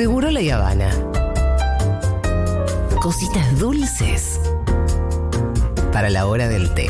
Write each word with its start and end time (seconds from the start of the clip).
Seguro 0.00 0.30
la 0.30 0.40
Habana. 0.56 0.88
Cositas 3.02 3.58
dulces 3.58 4.40
para 5.92 6.08
la 6.08 6.24
hora 6.24 6.48
del 6.48 6.72
té. 6.72 6.86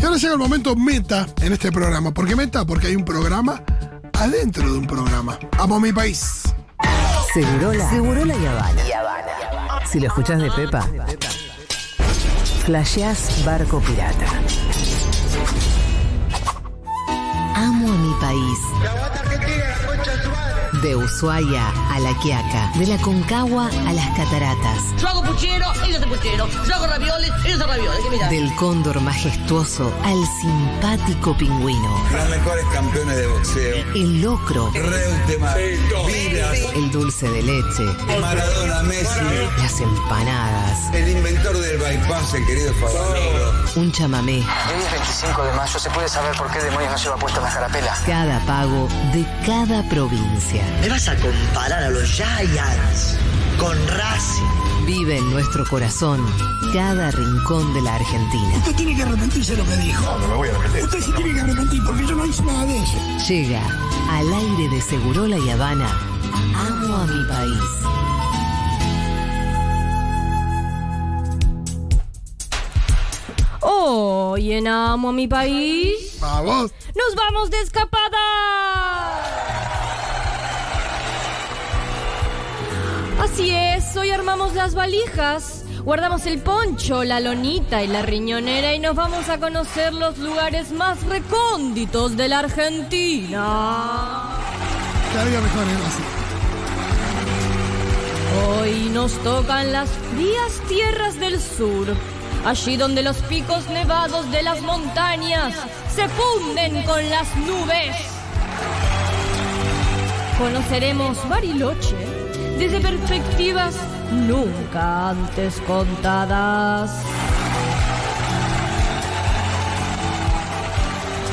Y 0.00 0.04
ahora 0.04 0.16
llega 0.16 0.32
el 0.32 0.38
momento 0.40 0.74
meta 0.74 1.28
en 1.40 1.52
este 1.52 1.70
programa. 1.70 2.12
¿Por 2.12 2.26
qué 2.26 2.34
meta? 2.34 2.64
Porque 2.64 2.88
hay 2.88 2.96
un 2.96 3.04
programa 3.04 3.62
adentro 4.14 4.72
de 4.72 4.76
un 4.76 4.88
programa. 4.88 5.38
Amo 5.60 5.78
mi 5.78 5.92
país. 5.92 6.52
Segurola. 7.32 7.88
Segurola 7.90 8.34
y 8.36 8.44
Habana. 8.44 8.82
Si 9.92 10.00
lo 10.00 10.06
escuchás 10.06 10.40
de 10.40 10.50
Pepa, 10.52 10.88
flasheás 12.64 13.44
barco 13.44 13.78
pirata. 13.80 14.24
Amo 17.54 17.92
a 17.92 17.96
mi 17.98 18.14
país. 18.18 19.31
De 20.80 20.96
Ushuaia 20.96 21.68
a 21.90 22.00
La 22.00 22.14
Quiaca, 22.20 22.72
de 22.78 22.86
la 22.86 22.96
Concagua 22.98 23.68
a 23.86 23.92
las 23.92 24.06
Cataratas, 24.16 24.82
Yo 24.98 25.06
hago 25.08 25.22
puchero, 25.22 25.66
ellos 25.84 25.98
hacen 25.98 26.08
puchero. 26.08 26.48
Yo 26.66 26.74
hago 26.74 26.86
ravioles, 26.86 27.30
ellos 27.44 27.60
hacen 27.60 27.68
ravioles. 27.68 28.30
Del 28.30 28.54
cóndor 28.56 29.00
majestuoso 29.02 29.92
al 30.02 30.18
simpático 30.40 31.36
pingüino, 31.36 32.02
Los 32.10 32.28
mejores 32.30 32.64
campeones 32.72 33.16
de 33.16 33.26
boxeo. 33.26 33.76
el 33.94 34.22
locro, 34.22 34.70
Reutemann, 34.72 35.54
el 36.74 36.90
dulce 36.90 37.28
de 37.28 37.42
leche, 37.42 37.84
Maradona, 38.20 38.82
Messi. 38.82 39.20
las 39.58 39.78
empanadas, 39.80 40.94
El 40.94 41.08
inventor 41.10 41.56
del 41.58 41.76
bypass, 41.78 42.34
el 42.34 42.46
querido 42.46 42.72
Favaloro. 42.74 43.52
un 43.76 43.92
chamamé, 43.92 44.38
Hoy 44.38 44.82
es 44.86 44.92
25 44.92 45.42
de 45.44 45.52
mayo, 45.52 45.78
¿se 45.78 45.90
puede 45.90 46.08
saber 46.08 46.34
por 46.36 46.50
qué 46.50 46.58
demonios 46.60 46.90
no 46.92 46.96
lleva 46.96 47.16
puesta 47.16 47.40
la 47.42 47.52
carapela? 47.52 47.94
cada 48.06 48.40
pago 48.46 48.88
de 49.12 49.26
cada 49.46 49.82
provincia. 49.90 50.61
¿Me 50.80 50.88
vas 50.88 51.08
a 51.08 51.16
comparar 51.16 51.82
a 51.84 51.90
los 51.90 52.10
Giants 52.10 53.16
con 53.58 53.76
Racing? 53.88 54.62
Vive 54.86 55.18
en 55.18 55.30
nuestro 55.30 55.64
corazón 55.66 56.26
cada 56.74 57.10
rincón 57.12 57.72
de 57.72 57.82
la 57.82 57.94
Argentina. 57.94 58.56
Usted 58.56 58.74
tiene 58.74 58.96
que 58.96 59.02
arrepentirse 59.02 59.52
de 59.52 59.58
lo 59.58 59.64
que 59.68 59.76
dijo. 59.76 60.02
No, 60.02 60.18
no 60.18 60.28
me 60.28 60.34
voy 60.34 60.48
a 60.48 60.56
arrepentir. 60.56 60.84
Usted 60.84 61.00
sí 61.00 61.12
tiene 61.16 61.34
que 61.34 61.40
arrepentir 61.40 61.82
porque 61.86 62.06
yo 62.06 62.14
no 62.16 62.26
hice 62.26 62.42
nada 62.42 62.64
de 62.66 62.78
eso. 62.78 62.98
Llega 63.28 63.62
al 64.10 64.32
aire 64.32 64.68
de 64.68 64.80
Segurola 64.80 65.38
y 65.38 65.50
Habana. 65.50 65.88
Amo 66.54 66.96
a 66.96 67.06
mi 67.06 67.24
país. 67.28 67.92
Hoy 73.60 74.52
en 74.52 74.66
Amo 74.66 75.10
a 75.10 75.12
mi 75.12 75.28
país. 75.28 76.18
Vamos. 76.20 76.72
¡Nos 76.94 77.14
vamos 77.14 77.50
de 77.50 77.60
escapada! 77.60 78.61
Así 83.22 83.50
es, 83.50 83.96
hoy 83.96 84.10
armamos 84.10 84.52
las 84.54 84.74
valijas, 84.74 85.62
guardamos 85.84 86.26
el 86.26 86.40
poncho, 86.40 87.04
la 87.04 87.20
lonita 87.20 87.80
y 87.80 87.86
la 87.86 88.02
riñonera 88.02 88.74
y 88.74 88.80
nos 88.80 88.96
vamos 88.96 89.28
a 89.28 89.38
conocer 89.38 89.94
los 89.94 90.18
lugares 90.18 90.72
más 90.72 91.00
recónditos 91.04 92.16
de 92.16 92.28
la 92.28 92.40
Argentina. 92.40 93.38
Cada 95.12 95.24
día 95.24 95.40
mejor, 95.40 95.62
¿eh? 95.62 95.78
Así. 95.86 96.02
Hoy 98.60 98.90
nos 98.90 99.12
tocan 99.22 99.70
las 99.70 99.88
frías 99.88 100.60
tierras 100.68 101.20
del 101.20 101.40
sur, 101.40 101.94
allí 102.44 102.76
donde 102.76 103.04
los 103.04 103.18
picos 103.18 103.68
nevados 103.68 104.28
de 104.32 104.42
las 104.42 104.60
montañas 104.62 105.54
se 105.94 106.08
funden 106.08 106.82
con 106.82 107.08
las 107.08 107.36
nubes. 107.36 107.94
Conoceremos 110.38 111.28
Bariloche 111.28 112.11
desde 112.58 112.80
perspectivas 112.80 113.74
nunca 114.10 115.10
antes 115.10 115.60
contadas. 115.66 116.90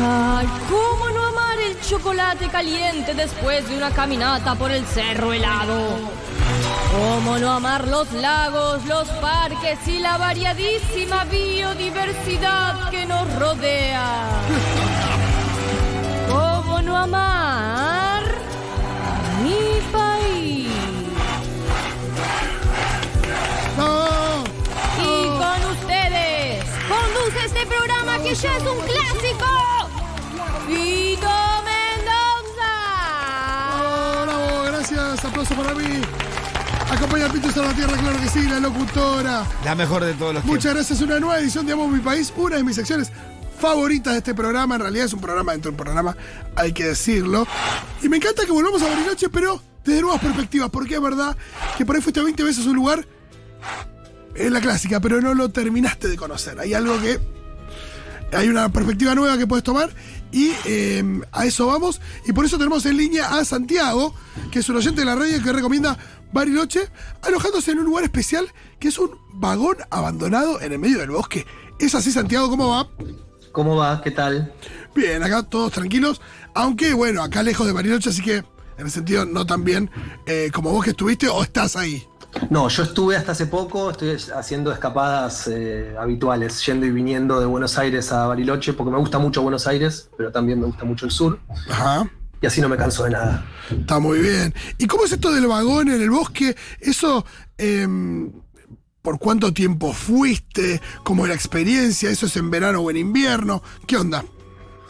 Ay, 0.01 0.47
¿cómo 0.69 1.09
no 1.09 1.25
amar 1.25 1.59
el 1.59 1.79
chocolate 1.81 2.47
caliente 2.47 3.13
después 3.13 3.67
de 3.67 3.75
una 3.77 3.91
caminata 3.91 4.55
por 4.55 4.71
el 4.71 4.85
cerro 4.85 5.33
helado? 5.33 5.97
¿Cómo 6.91 7.37
no 7.37 7.51
amar 7.51 7.87
los 7.87 8.11
lagos, 8.13 8.85
los 8.85 9.07
parques 9.21 9.79
y 9.87 9.99
la 9.99 10.17
variadísima 10.17 11.25
biodiversidad 11.25 12.89
que 12.89 13.05
nos 13.05 13.33
rodea? 13.35 14.23
¿Cómo 16.29 16.81
no 16.81 16.97
amar 16.97 17.38
que 28.29 28.35
ya 28.35 28.57
es 28.57 28.63
un 28.63 28.79
clásico. 28.81 29.45
Fito 30.67 31.29
Mendoza. 31.65 32.71
¡Bravo! 34.23 34.63
Gracias. 34.65 35.25
Aplauso 35.25 35.55
para 35.55 35.73
mí. 35.73 36.01
Acompaña 36.91 37.25
a 37.25 37.29
Pitos 37.29 37.57
a 37.57 37.61
la 37.61 37.73
Tierra, 37.73 37.97
claro 37.97 38.19
que 38.19 38.29
sí, 38.29 38.47
la 38.47 38.59
locutora. 38.59 39.45
La 39.63 39.75
mejor 39.75 40.03
de 40.03 40.13
todos 40.13 40.35
los 40.35 40.45
Muchas 40.45 40.73
gracias. 40.75 41.01
Una 41.01 41.19
nueva 41.19 41.39
edición 41.39 41.65
de 41.65 41.73
Amo 41.73 41.87
mi 41.87 41.99
país. 41.99 42.31
Una 42.35 42.57
de 42.57 42.63
mis 42.63 42.75
secciones 42.75 43.11
favoritas 43.59 44.13
de 44.13 44.19
este 44.19 44.35
programa. 44.35 44.75
En 44.75 44.81
realidad 44.81 45.05
es 45.05 45.13
un 45.13 45.21
programa 45.21 45.53
dentro 45.53 45.71
de 45.71 45.73
un 45.73 45.83
programa, 45.83 46.15
hay 46.55 46.71
que 46.71 46.85
decirlo. 46.85 47.47
Y 48.01 48.09
me 48.09 48.17
encanta 48.17 48.45
que 48.45 48.51
volvamos 48.51 48.81
a 48.83 48.89
Bariloche, 48.89 49.29
pero 49.29 49.61
desde 49.83 50.01
nuevas 50.01 50.21
perspectivas. 50.21 50.69
Porque 50.69 50.95
es 50.95 51.01
verdad 51.01 51.35
que 51.77 51.85
por 51.85 51.95
ahí 51.95 52.01
fuiste 52.01 52.21
20 52.21 52.43
veces 52.43 52.65
a 52.65 52.69
un 52.69 52.75
lugar. 52.75 53.07
Es 54.35 54.51
la 54.51 54.61
clásica, 54.61 54.99
pero 54.99 55.19
no 55.19 55.33
lo 55.33 55.49
terminaste 55.49 56.07
de 56.07 56.15
conocer. 56.15 56.59
Hay 56.59 56.75
algo 56.75 56.99
que. 57.01 57.38
Hay 58.33 58.49
una 58.49 58.71
perspectiva 58.71 59.15
nueva 59.15 59.37
que 59.37 59.47
puedes 59.47 59.63
tomar. 59.63 59.89
Y 60.31 60.51
eh, 60.65 61.21
a 61.31 61.45
eso 61.45 61.67
vamos. 61.67 62.01
Y 62.25 62.33
por 62.33 62.45
eso 62.45 62.57
tenemos 62.57 62.85
en 62.85 62.97
línea 62.97 63.37
a 63.37 63.43
Santiago, 63.45 64.13
que 64.51 64.59
es 64.59 64.69
un 64.69 64.77
oyente 64.77 65.01
de 65.01 65.05
la 65.05 65.15
radio 65.15 65.41
que 65.41 65.51
recomienda 65.51 65.97
Bariloche, 66.31 66.87
alojándose 67.23 67.71
en 67.71 67.79
un 67.79 67.85
lugar 67.85 68.03
especial 68.03 68.47
que 68.79 68.89
es 68.89 68.99
un 68.99 69.11
vagón 69.33 69.77
abandonado 69.89 70.61
en 70.61 70.73
el 70.73 70.79
medio 70.79 70.99
del 70.99 71.09
bosque. 71.09 71.45
¿Es 71.79 71.95
así, 71.95 72.11
Santiago? 72.11 72.49
¿Cómo 72.49 72.69
va? 72.69 72.87
¿Cómo 73.51 73.75
va? 73.75 74.01
¿Qué 74.01 74.11
tal? 74.11 74.53
Bien, 74.95 75.23
acá 75.23 75.43
todos 75.43 75.71
tranquilos. 75.71 76.21
Aunque, 76.53 76.93
bueno, 76.93 77.23
acá 77.23 77.41
lejos 77.41 77.65
de 77.65 77.73
Bariloche, 77.73 78.09
así 78.09 78.21
que 78.21 78.43
en 78.77 78.87
ese 78.87 78.95
sentido 78.95 79.25
no 79.25 79.45
tan 79.45 79.63
bien 79.63 79.89
eh, 80.25 80.51
como 80.53 80.71
vos 80.71 80.83
que 80.83 80.91
estuviste 80.91 81.27
o 81.27 81.41
estás 81.43 81.75
ahí. 81.75 82.07
No, 82.49 82.67
yo 82.69 82.83
estuve 82.83 83.15
hasta 83.15 83.31
hace 83.31 83.47
poco, 83.47 83.89
estoy 83.89 84.15
haciendo 84.35 84.71
escapadas 84.71 85.47
eh, 85.47 85.95
habituales, 85.99 86.63
yendo 86.65 86.85
y 86.85 86.91
viniendo 86.91 87.39
de 87.39 87.45
Buenos 87.45 87.77
Aires 87.77 88.11
a 88.11 88.27
Bariloche, 88.27 88.73
porque 88.73 88.91
me 88.91 88.97
gusta 88.97 89.19
mucho 89.19 89.41
Buenos 89.41 89.67
Aires, 89.67 90.09
pero 90.17 90.31
también 90.31 90.59
me 90.59 90.67
gusta 90.67 90.85
mucho 90.85 91.05
el 91.05 91.11
sur, 91.11 91.39
Ajá. 91.69 92.09
y 92.41 92.45
así 92.45 92.61
no 92.61 92.69
me 92.69 92.77
canso 92.77 93.03
de 93.03 93.11
nada. 93.11 93.45
Está 93.69 93.99
muy 93.99 94.19
bien. 94.19 94.53
¿Y 94.77 94.87
cómo 94.87 95.05
es 95.05 95.11
esto 95.11 95.31
del 95.31 95.47
vagón 95.47 95.89
en 95.89 96.01
el 96.01 96.09
bosque? 96.11 96.55
Eso, 96.79 97.25
em, 97.57 98.31
¿por 99.01 99.17
cuánto 99.17 99.51
tiempo 99.51 99.91
fuiste? 99.93 100.81
¿Cómo 101.03 101.23
es 101.23 101.29
la 101.29 101.35
experiencia? 101.35 102.09
¿Eso 102.09 102.27
es 102.27 102.35
en 102.37 102.51
verano 102.51 102.81
o 102.81 102.91
en 102.91 102.97
invierno? 102.97 103.63
¿Qué 103.87 103.97
onda? 103.97 104.23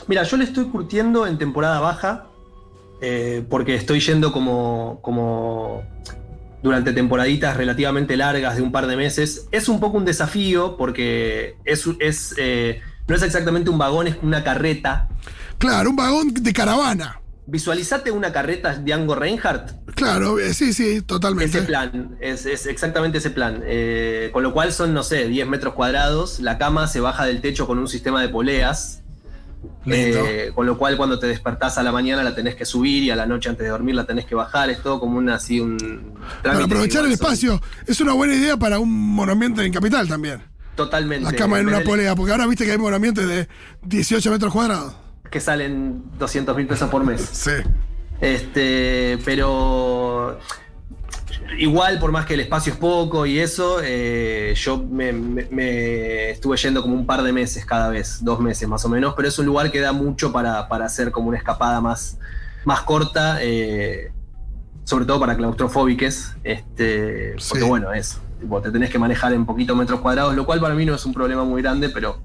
Mira, 0.07 0.23
yo 0.23 0.37
le 0.37 0.43
estoy 0.43 0.65
curtiendo 0.65 1.25
en 1.25 1.37
temporada 1.37 1.79
baja, 1.79 2.25
eh, 3.01 3.45
porque 3.49 3.75
estoy 3.75 4.01
yendo 4.01 4.31
como, 4.33 4.99
como 5.01 5.83
durante 6.61 6.91
temporaditas 6.93 7.55
relativamente 7.55 8.17
largas 8.17 8.55
de 8.55 8.61
un 8.61 8.71
par 8.71 8.87
de 8.87 8.97
meses. 8.97 9.47
Es 9.51 9.69
un 9.69 9.79
poco 9.79 9.97
un 9.97 10.05
desafío 10.05 10.77
porque 10.77 11.55
es, 11.65 11.85
es, 11.99 12.35
eh, 12.37 12.81
no 13.07 13.15
es 13.15 13.23
exactamente 13.23 13.69
un 13.69 13.77
vagón, 13.77 14.07
es 14.07 14.17
una 14.21 14.43
carreta. 14.43 15.09
Claro, 15.57 15.89
un 15.89 15.95
vagón 15.95 16.33
de 16.33 16.53
caravana. 16.53 17.21
Visualizate 17.47 18.11
una 18.11 18.31
carreta 18.31 18.75
de 18.75 18.83
Django 18.83 19.15
Reinhardt. 19.15 19.71
Claro, 19.95 20.37
eh, 20.37 20.53
sí, 20.53 20.71
sí, 20.71 21.01
totalmente. 21.01 21.57
Ese 21.57 21.65
plan, 21.65 22.15
es, 22.21 22.45
es 22.45 22.67
exactamente 22.67 23.17
ese 23.17 23.31
plan. 23.31 23.63
Eh, 23.65 24.29
con 24.31 24.43
lo 24.43 24.53
cual 24.53 24.71
son, 24.71 24.93
no 24.93 25.01
sé, 25.01 25.27
10 25.27 25.47
metros 25.47 25.73
cuadrados. 25.73 26.39
La 26.39 26.59
cama 26.59 26.87
se 26.87 26.99
baja 26.99 27.25
del 27.25 27.41
techo 27.41 27.65
con 27.65 27.79
un 27.79 27.87
sistema 27.87 28.21
de 28.21 28.29
poleas. 28.29 29.01
Eh, 29.85 30.51
con 30.53 30.65
lo 30.65 30.77
cual 30.77 30.97
cuando 30.97 31.19
te 31.19 31.27
despertás 31.27 31.77
a 31.77 31.83
la 31.83 31.91
mañana 31.91 32.23
la 32.23 32.35
tenés 32.35 32.55
que 32.55 32.65
subir 32.65 33.03
y 33.03 33.11
a 33.11 33.15
la 33.15 33.25
noche 33.25 33.49
antes 33.49 33.63
de 33.63 33.69
dormir 33.69 33.95
la 33.95 34.05
tenés 34.05 34.25
que 34.25 34.35
bajar. 34.35 34.69
Es 34.69 34.81
todo 34.81 34.99
como 34.99 35.17
una 35.17 35.35
así 35.35 35.59
un 35.59 35.77
Para 35.77 36.41
trámite 36.41 36.63
aprovechar 36.65 37.05
el 37.05 37.11
espacio. 37.11 37.61
Es 37.87 37.99
una 38.01 38.13
buena 38.13 38.35
idea 38.35 38.57
para 38.57 38.79
un 38.79 38.89
monoambiente 38.89 39.63
en 39.63 39.73
Capital 39.73 40.07
también. 40.07 40.41
Totalmente. 40.75 41.25
La 41.25 41.37
cama 41.37 41.59
en 41.59 41.67
una 41.67 41.81
polea, 41.81 42.15
porque 42.15 42.31
ahora 42.31 42.47
viste 42.47 42.65
que 42.65 42.71
hay 42.71 42.77
monoambientes 42.77 43.27
de 43.27 43.47
18 43.83 44.31
metros 44.31 44.53
cuadrados. 44.53 44.95
Que 45.29 45.39
salen 45.41 46.03
200 46.17 46.55
mil 46.55 46.67
pesos 46.67 46.89
por 46.89 47.03
mes. 47.03 47.21
Sí. 47.21 47.51
Este, 48.21 49.17
pero 49.25 50.39
igual, 51.57 51.99
por 51.99 52.11
más 52.11 52.25
que 52.25 52.33
el 52.35 52.39
espacio 52.41 52.73
es 52.73 52.79
poco 52.79 53.25
y 53.25 53.39
eso, 53.39 53.79
eh, 53.83 54.53
yo 54.55 54.77
me, 54.77 55.11
me- 55.13 55.47
me 55.51 56.29
estuve 56.31 56.57
yendo 56.57 56.81
como 56.81 56.95
un 56.95 57.05
par 57.05 57.21
de 57.23 57.31
meses 57.33 57.65
cada 57.65 57.89
vez, 57.89 58.19
dos 58.21 58.39
meses 58.39 58.67
más 58.67 58.83
o 58.85 58.89
menos, 58.89 59.13
pero 59.15 59.27
es 59.27 59.37
un 59.39 59.45
lugar 59.45 59.71
que 59.71 59.79
da 59.79 59.91
mucho 59.91 60.31
para, 60.31 60.67
para 60.67 60.85
hacer 60.85 61.11
como 61.11 61.29
una 61.29 61.37
escapada 61.37 61.81
más, 61.81 62.17
más 62.65 62.81
corta, 62.81 63.39
eh, 63.41 64.11
sobre 64.83 65.05
todo 65.05 65.19
para 65.19 65.35
claustrofóbiques, 65.37 66.33
este, 66.43 67.35
porque 67.47 67.63
bueno, 67.63 67.93
es, 67.93 68.17
tipo, 68.39 68.61
te 68.61 68.71
tenés 68.71 68.89
que 68.89 68.97
manejar 68.99 69.33
en 69.33 69.45
poquitos 69.45 69.75
metros 69.77 69.99
cuadrados, 70.01 70.35
lo 70.35 70.45
cual 70.45 70.59
para 70.59 70.73
mí 70.75 70.85
no 70.85 70.95
es 70.95 71.05
un 71.05 71.13
problema 71.13 71.43
muy 71.43 71.61
grande, 71.61 71.89
pero 71.89 72.21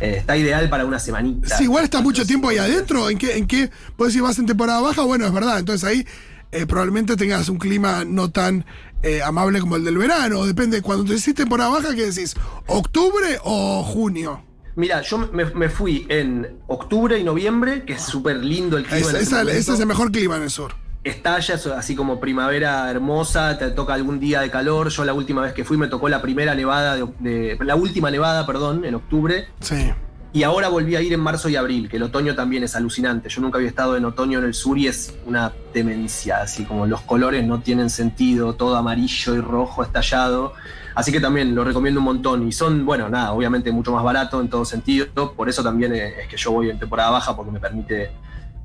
eh, 0.00 0.16
está 0.18 0.36
ideal 0.36 0.68
para 0.68 0.84
una 0.84 0.98
semanita. 0.98 1.56
Sí, 1.56 1.64
igual 1.64 1.84
está 1.84 2.00
mucho 2.00 2.24
tiempo 2.26 2.48
ahí 2.50 2.58
adentro. 2.58 3.08
¿En 3.10 3.18
qué, 3.18 3.36
en 3.36 3.46
qué 3.46 3.70
podés 3.96 4.12
decir 4.12 4.22
vas 4.22 4.38
en 4.38 4.46
temporada 4.46 4.80
baja? 4.80 5.02
Bueno, 5.02 5.26
es 5.26 5.32
verdad. 5.32 5.58
Entonces 5.58 5.82
ahí 5.88 6.06
eh, 6.52 6.66
probablemente 6.66 7.16
tengas 7.16 7.48
un 7.48 7.58
clima 7.58 8.04
no 8.04 8.30
tan 8.30 8.64
eh, 9.02 9.22
amable 9.22 9.60
como 9.60 9.76
el 9.76 9.84
del 9.84 9.98
verano. 9.98 10.44
Depende. 10.46 10.82
Cuando 10.82 11.04
te 11.04 11.14
decís 11.14 11.34
temporada 11.34 11.70
baja, 11.70 11.94
¿qué 11.94 12.06
decís? 12.10 12.34
¿Octubre 12.66 13.38
o 13.44 13.82
junio? 13.84 14.42
Mira, 14.76 15.02
yo 15.02 15.18
me, 15.32 15.44
me 15.46 15.68
fui 15.68 16.06
en 16.08 16.56
octubre 16.68 17.18
y 17.18 17.24
noviembre, 17.24 17.84
que 17.84 17.94
es 17.94 18.02
súper 18.02 18.36
lindo 18.36 18.76
el 18.76 18.84
clima. 18.84 19.10
Ese 19.10 19.20
esa- 19.22 19.42
ese 19.42 19.72
es 19.72 19.80
el 19.80 19.86
mejor 19.86 20.12
clima 20.12 20.36
en 20.36 20.44
el 20.44 20.50
sur. 20.50 20.74
estalla, 21.04 21.54
es 21.54 21.66
así 21.66 21.94
como 21.96 22.20
primavera 22.20 22.88
hermosa, 22.90 23.56
te 23.58 23.70
toca 23.70 23.94
algún 23.94 24.20
día 24.20 24.40
de 24.40 24.50
calor. 24.50 24.88
Yo 24.90 25.04
la 25.04 25.14
última 25.14 25.40
vez 25.42 25.52
que 25.54 25.64
fui 25.64 25.76
me 25.78 25.88
tocó 25.88 26.08
la 26.08 26.20
primera 26.22 26.54
nevada, 26.54 26.96
de, 26.96 27.06
de- 27.20 27.58
la 27.64 27.76
última 27.76 28.10
nevada, 28.10 28.46
perdón, 28.46 28.84
en 28.84 28.94
octubre. 28.94 29.48
Sí. 29.60 29.90
Y 30.32 30.42
ahora 30.42 30.68
volví 30.68 30.94
a 30.94 31.00
ir 31.00 31.12
en 31.14 31.20
marzo 31.20 31.48
y 31.48 31.56
abril, 31.56 31.88
que 31.88 31.96
el 31.96 32.02
otoño 32.02 32.34
también 32.34 32.62
es 32.62 32.76
alucinante. 32.76 33.30
Yo 33.30 33.40
nunca 33.40 33.56
había 33.56 33.68
estado 33.68 33.96
en 33.96 34.04
otoño 34.04 34.38
en 34.38 34.44
el 34.44 34.54
sur 34.54 34.76
y 34.76 34.86
es 34.86 35.16
una 35.24 35.52
demencia, 35.72 36.42
así 36.42 36.64
como 36.64 36.86
los 36.86 37.00
colores 37.00 37.46
no 37.46 37.60
tienen 37.60 37.88
sentido, 37.88 38.54
todo 38.54 38.76
amarillo 38.76 39.34
y 39.34 39.40
rojo 39.40 39.82
estallado. 39.82 40.52
Así 40.94 41.12
que 41.12 41.20
también 41.20 41.54
lo 41.54 41.64
recomiendo 41.64 42.00
un 42.00 42.04
montón. 42.04 42.46
Y 42.46 42.52
son, 42.52 42.84
bueno, 42.84 43.08
nada, 43.08 43.32
obviamente 43.32 43.72
mucho 43.72 43.92
más 43.92 44.04
barato 44.04 44.40
en 44.40 44.50
todo 44.50 44.66
sentido. 44.66 45.06
Por 45.34 45.48
eso 45.48 45.62
también 45.62 45.94
es 45.94 46.28
que 46.28 46.36
yo 46.36 46.52
voy 46.52 46.68
en 46.68 46.78
temporada 46.78 47.10
baja, 47.10 47.34
porque 47.34 47.50
me 47.50 47.60
permite 47.60 48.10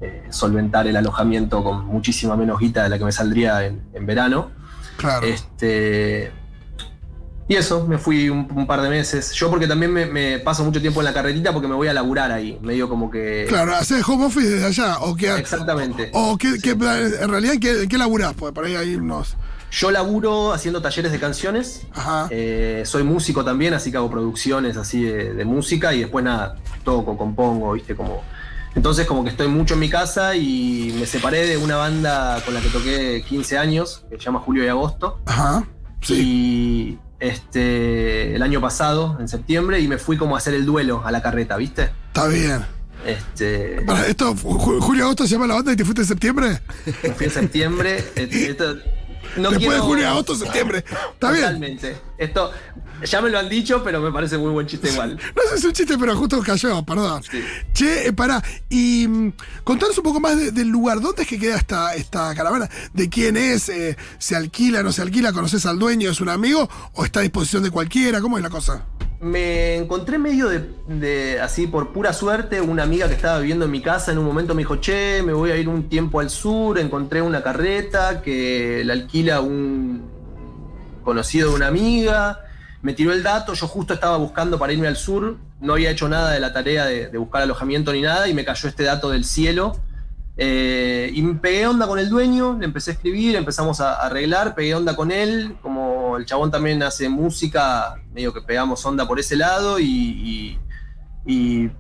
eh, 0.02 0.24
solventar 0.32 0.86
el 0.88 0.98
alojamiento 0.98 1.64
con 1.64 1.86
muchísima 1.86 2.36
menos 2.36 2.60
guita 2.60 2.84
de 2.84 2.90
la 2.90 2.98
que 2.98 3.06
me 3.06 3.12
saldría 3.14 3.66
en, 3.66 3.84
en 3.94 4.06
verano. 4.06 4.52
Claro. 4.98 5.26
Este, 5.26 6.32
y 7.48 7.56
eso, 7.56 7.86
me 7.88 7.98
fui 7.98 8.30
un, 8.30 8.48
un 8.56 8.66
par 8.68 8.82
de 8.82 8.90
meses. 8.90 9.32
Yo 9.34 9.50
porque 9.50 9.68
también 9.68 9.92
me, 9.92 10.06
me 10.06 10.40
paso 10.40 10.64
mucho 10.64 10.80
tiempo 10.80 11.02
en 11.02 11.06
la 11.06 11.14
carretita 11.14 11.52
porque 11.52 11.68
me 11.68 11.76
voy 11.76 11.88
a 11.88 11.94
laburar 11.94 12.32
ahí. 12.32 12.58
Medio 12.62 12.88
como 12.88 13.10
que... 13.12 13.46
Claro, 13.50 13.76
haces 13.76 14.08
home 14.08 14.26
office 14.26 14.50
desde 14.50 14.66
allá. 14.68 14.98
O 15.00 15.16
qué, 15.16 15.36
Exactamente. 15.36 16.10
o 16.14 16.38
qué, 16.38 16.56
qué- 16.62 16.72
en 16.72 17.30
realidad, 17.30 17.54
¿en 17.56 17.60
qué, 17.60 17.88
qué 17.90 17.98
laburás? 17.98 18.34
Porque 18.34 18.54
por 18.54 18.66
ahí 18.66 18.76
hay 18.76 18.96
unos. 18.96 19.36
Yo 19.72 19.90
laburo 19.92 20.54
haciendo 20.54 20.82
talleres 20.82 21.12
de 21.12 21.20
canciones. 21.20 21.88
Ajá. 21.94 22.28
Eh, 22.30 22.84
soy 22.86 23.04
músico 23.04 23.44
también, 23.44 23.74
así 23.74 23.90
que 23.92 23.98
hago 23.98 24.10
producciones 24.10 24.78
así 24.78 25.04
de, 25.04 25.34
de 25.34 25.46
música 25.46 25.94
y 25.94 26.02
después 26.02 26.24
nada, 26.24 26.56
toco, 26.84 27.18
compongo, 27.18 27.74
viste, 27.74 27.96
como... 27.96 28.22
Entonces 28.76 29.06
como 29.06 29.24
que 29.24 29.30
estoy 29.32 29.48
mucho 29.50 29.76
en 29.76 29.80
mi 29.82 29.90
casa 29.90 30.36
y 30.36 30.96
me 31.00 31.06
separé 31.06 31.46
de 31.46 31.58
una 31.58 31.76
banda 31.76 32.42
con 32.44 32.54
la 32.56 32.60
que 32.62 32.70
toqué 32.70 33.24
15 33.28 33.58
años, 33.58 34.04
que 34.10 34.18
se 34.18 34.24
llama 34.24 34.40
Julio 34.40 34.64
y 34.64 34.68
Agosto. 34.68 35.20
Ajá. 35.26 35.64
Sí. 36.02 36.16
Y 36.20 36.73
este, 37.24 38.36
el 38.36 38.42
año 38.44 38.60
pasado, 38.62 39.18
en 39.20 39.28
septiembre, 39.28 39.80
y 39.80 39.88
me 39.88 39.98
fui 39.98 40.18
como 40.18 40.36
a 40.36 40.38
hacer 40.40 40.54
el 40.54 40.66
duelo 40.66 41.02
a 41.06 41.12
la 41.12 41.22
carreta, 41.22 41.56
¿viste? 41.58 41.90
Está 42.08 42.28
bien. 42.28 42.62
Este, 43.06 43.82
Para, 43.86 44.08
esto, 44.08 44.34
Ju- 44.36 44.80
Julio 44.80 45.04
Agosto 45.06 45.26
se 45.26 45.32
llama 45.34 45.48
la 45.48 45.56
banda 45.56 45.74
y 45.74 45.76
te 45.76 45.84
fuiste 45.84 46.02
en 46.04 46.08
septiembre. 46.08 46.60
me 47.04 47.10
fui 47.16 47.26
en 47.26 47.32
septiembre. 47.32 48.04
eh, 48.16 48.30
esto- 48.50 48.76
no 49.38 49.50
Después 49.50 49.58
quiero- 49.60 49.74
de 49.74 49.80
julio, 49.80 50.08
agosto, 50.10 50.36
septiembre. 50.36 50.80
Está 51.14 51.32
bien. 51.32 51.44
Totalmente. 51.44 51.98
Esto 52.18 52.52
ya 53.04 53.22
me 53.22 53.30
lo 53.30 53.40
han 53.40 53.50
dicho, 53.50 53.84
pero 53.84 54.00
me 54.00 54.12
parece 54.12 54.38
muy 54.38 54.52
buen 54.52 54.66
chiste 54.68 54.90
igual. 54.92 55.16
No 55.18 55.42
sé 55.44 55.50
si 55.50 55.56
es 55.56 55.66
un 55.66 55.74
chiste, 55.74 55.98
pero 55.98 56.16
justo 56.16 56.40
cayó, 56.42 56.84
perdón. 56.86 57.22
Sí. 57.24 57.44
Che, 57.74 58.08
eh, 58.08 58.14
pará. 58.14 58.42
Y 58.70 59.08
mm, 59.08 59.34
contanos 59.64 59.98
un 59.98 60.04
poco 60.04 60.20
más 60.20 60.38
de- 60.38 60.52
del 60.52 60.70
lugar. 60.70 61.02
¿Dónde 61.02 61.24
es 61.24 61.28
que 61.28 61.38
queda 61.40 61.58
esta, 61.58 61.96
esta 61.96 62.34
caravana? 62.36 62.70
¿De 62.94 63.10
quién 63.10 63.36
es? 63.36 63.68
Eh, 63.70 63.98
¿Se 64.20 64.36
alquila, 64.36 64.84
no 64.84 64.92
se 64.92 65.02
alquila? 65.02 65.34
¿Conoces 65.34 65.66
al 65.66 65.80
dueño? 65.80 66.12
¿Es 66.12 66.22
un 66.22 66.30
amigo? 66.30 66.70
¿O 66.94 67.04
está 67.04 67.20
a 67.20 67.24
disposición 67.24 67.64
de 67.64 67.72
cualquiera? 67.72 68.22
¿Cómo 68.22 68.38
es 68.38 68.44
la 68.44 68.50
cosa? 68.50 68.86
Me 69.24 69.76
encontré 69.78 70.18
medio 70.18 70.50
de, 70.50 71.40
así 71.42 71.66
por 71.66 71.94
pura 71.94 72.12
suerte, 72.12 72.60
una 72.60 72.84
amiga 72.84 73.08
que 73.08 73.14
estaba 73.14 73.40
viviendo 73.40 73.64
en 73.64 73.72
mi 73.72 73.82
casa 73.82 74.12
en 74.12 74.18
un 74.18 74.26
momento 74.26 74.54
me 74.54 74.64
dijo, 74.64 74.76
che, 74.76 75.24
me 75.24 75.32
voy 75.32 75.52
a 75.52 75.56
ir 75.56 75.70
un 75.70 75.88
tiempo 75.88 76.20
al 76.20 76.30
sur, 76.30 76.78
encontré 76.78 77.22
una 77.22 77.42
carreta 77.42 78.22
que 78.22 78.84
la 78.84 78.92
alquila 78.92 79.40
un 79.40 80.04
conocido 81.06 81.52
de 81.52 81.56
una 81.56 81.68
amiga, 81.68 82.42
me 82.82 82.92
tiró 82.92 83.14
el 83.14 83.24
dato, 83.24 83.54
yo 83.54 83.66
justo 83.66 83.94
estaba 83.94 84.18
buscando 84.18 84.60
para 84.60 84.74
irme 84.74 84.88
al 84.88 84.98
sur, 84.98 85.38
no 85.62 85.72
había 85.72 85.92
hecho 85.92 86.10
nada 86.10 86.32
de 86.32 86.42
la 86.42 86.52
tarea 86.52 86.86
de, 86.86 87.08
de 87.08 87.18
buscar 87.18 87.44
alojamiento 87.44 87.94
ni 87.94 88.02
nada 88.02 88.28
y 88.28 88.34
me 88.34 88.44
cayó 88.44 88.68
este 88.68 88.84
dato 88.84 89.10
del 89.10 89.24
cielo. 89.24 89.80
Eh, 90.36 91.12
y 91.14 91.22
me 91.22 91.36
pegué 91.36 91.68
onda 91.68 91.86
con 91.86 92.00
el 92.00 92.10
dueño, 92.10 92.58
le 92.60 92.66
empecé 92.66 92.92
a 92.92 92.94
escribir, 92.96 93.36
empezamos 93.36 93.80
a 93.80 93.94
a 93.94 94.08
arreglar, 94.08 94.56
pegué 94.56 94.74
onda 94.74 94.96
con 94.96 95.12
él, 95.12 95.56
como 95.62 95.93
el 96.18 96.26
chabón 96.26 96.52
también 96.52 96.82
hace 96.84 97.10
música, 97.10 97.96
medio 98.14 98.34
que 98.34 98.42
pegamos 98.42 98.86
onda 98.86 99.08
por 99.08 99.20
ese 99.20 99.36
lado 99.36 99.80
y, 99.80 99.86
y- 99.86 100.60
y, 101.26 101.72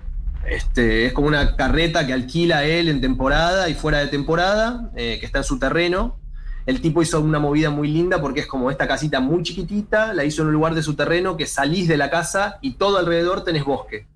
este, 0.47 1.06
es 1.06 1.13
como 1.13 1.27
una 1.27 1.56
carreta 1.56 2.06
que 2.06 2.13
alquila 2.13 2.65
él 2.65 2.89
en 2.89 3.00
temporada 3.01 3.69
y 3.69 3.74
fuera 3.74 4.00
de 4.00 4.07
temporada, 4.07 4.89
eh, 4.95 5.18
que 5.19 5.25
está 5.25 5.39
en 5.39 5.44
su 5.45 5.57
terreno. 5.59 6.18
El 6.65 6.80
tipo 6.81 7.01
hizo 7.01 7.19
una 7.19 7.39
movida 7.39 7.69
muy 7.69 7.89
linda 7.89 8.21
porque 8.21 8.41
es 8.41 8.47
como 8.47 8.71
esta 8.71 8.88
casita 8.88 9.19
muy 9.19 9.44
chiquitita, 9.44 10.13
la 10.13 10.24
hizo 10.24 10.41
en 10.41 10.47
un 10.50 10.53
lugar 10.53 10.75
de 10.75 10.83
su 10.83 10.95
terreno 10.95 11.36
que 11.38 11.45
salís 11.45 11.88
de 11.88 11.97
la 11.97 12.09
casa 12.09 12.57
y 12.62 12.74
todo 12.75 12.97
alrededor 12.97 13.44
tenés 13.44 13.63
bosque. 13.65 14.07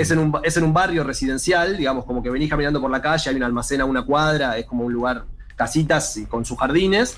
Es 0.00 0.10
en, 0.10 0.18
un, 0.18 0.38
es 0.42 0.56
en 0.56 0.64
un 0.64 0.72
barrio 0.74 1.04
residencial, 1.04 1.76
digamos, 1.76 2.04
como 2.04 2.22
que 2.22 2.30
venís 2.30 2.50
caminando 2.50 2.80
por 2.80 2.90
la 2.90 3.00
calle, 3.02 3.30
hay 3.30 3.36
un 3.36 3.42
almacén 3.42 3.80
a 3.80 3.84
una 3.84 4.02
cuadra, 4.02 4.56
es 4.58 4.66
como 4.66 4.84
un 4.84 4.92
lugar, 4.92 5.24
casitas 5.56 6.16
y 6.16 6.24
con 6.26 6.44
sus 6.46 6.58
jardines, 6.58 7.16